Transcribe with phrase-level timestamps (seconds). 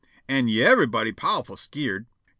[0.27, 2.07] an' yiver'body powerful skeered.